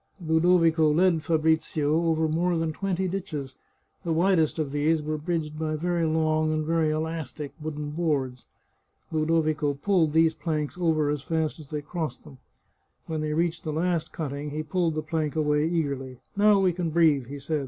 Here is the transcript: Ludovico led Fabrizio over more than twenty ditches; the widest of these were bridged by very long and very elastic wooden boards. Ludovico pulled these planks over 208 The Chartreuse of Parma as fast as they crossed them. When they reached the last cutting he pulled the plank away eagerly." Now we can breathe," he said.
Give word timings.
Ludovico 0.19 0.91
led 0.91 1.21
Fabrizio 1.21 1.93
over 2.07 2.27
more 2.27 2.57
than 2.57 2.73
twenty 2.73 3.07
ditches; 3.07 3.55
the 4.03 4.11
widest 4.11 4.57
of 4.57 4.71
these 4.71 4.99
were 4.99 5.15
bridged 5.19 5.59
by 5.59 5.75
very 5.75 6.05
long 6.07 6.51
and 6.51 6.65
very 6.65 6.89
elastic 6.89 7.53
wooden 7.61 7.91
boards. 7.91 8.47
Ludovico 9.11 9.75
pulled 9.75 10.13
these 10.13 10.33
planks 10.33 10.75
over 10.75 11.15
208 11.15 11.15
The 11.15 11.21
Chartreuse 11.21 11.23
of 11.23 11.29
Parma 11.29 11.41
as 11.43 11.51
fast 11.51 11.59
as 11.59 11.69
they 11.69 11.81
crossed 11.83 12.23
them. 12.23 12.39
When 13.05 13.21
they 13.21 13.33
reached 13.33 13.63
the 13.63 13.71
last 13.73 14.11
cutting 14.11 14.49
he 14.49 14.63
pulled 14.63 14.95
the 14.95 15.03
plank 15.03 15.35
away 15.35 15.67
eagerly." 15.67 16.19
Now 16.35 16.59
we 16.59 16.73
can 16.73 16.89
breathe," 16.89 17.27
he 17.27 17.37
said. 17.37 17.59